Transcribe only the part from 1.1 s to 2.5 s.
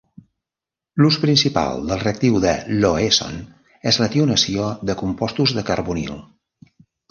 principal del reactiu